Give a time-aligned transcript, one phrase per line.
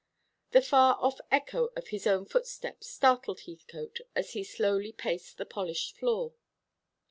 [0.49, 5.45] The far off echo of his own footsteps startled Heathcote as he slowly paced the
[5.45, 6.33] polished floor.